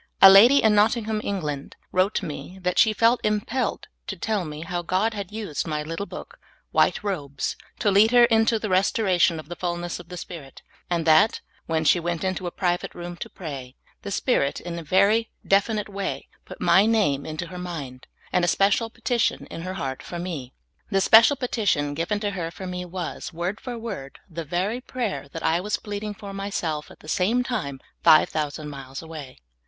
[0.19, 4.81] A lady in Nottingham, England, wTote me that she felt impelled to tell me how
[4.81, 6.39] God had used my little book,
[6.73, 11.05] ''White Robes," to lead her into the restoration of the fullness of the Spirit, and
[11.05, 15.29] that, when she went into a private room to pray, the Spirit, in a very
[15.45, 15.69] defi SOME STRIKING INCIDENTS.
[15.69, 19.61] Ill nite way, put lu} name into her mind, and a special pe tition in
[19.61, 20.51] her heart for me.
[20.89, 25.27] This special petition given to her for me was, w^ord for word, the very prayer
[25.31, 29.37] that I was pleading for myself at the same time, five thou sand miles away.